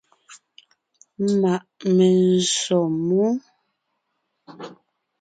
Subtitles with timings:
[1.41, 1.53] Ma’
[1.95, 3.23] menzsǒ mú.